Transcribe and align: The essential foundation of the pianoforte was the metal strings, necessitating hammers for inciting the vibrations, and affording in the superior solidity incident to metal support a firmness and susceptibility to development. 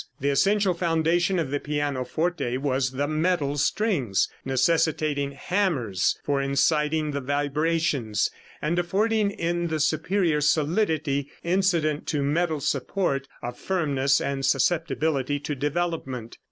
The 0.19 0.31
essential 0.31 0.73
foundation 0.73 1.37
of 1.37 1.51
the 1.51 1.59
pianoforte 1.59 2.57
was 2.57 2.89
the 2.93 3.07
metal 3.07 3.55
strings, 3.59 4.29
necessitating 4.43 5.33
hammers 5.33 6.17
for 6.23 6.41
inciting 6.41 7.11
the 7.11 7.21
vibrations, 7.21 8.31
and 8.63 8.79
affording 8.79 9.29
in 9.29 9.67
the 9.67 9.79
superior 9.79 10.41
solidity 10.41 11.29
incident 11.43 12.07
to 12.07 12.23
metal 12.23 12.61
support 12.61 13.27
a 13.43 13.53
firmness 13.53 14.19
and 14.19 14.43
susceptibility 14.43 15.39
to 15.41 15.53
development. 15.53 16.39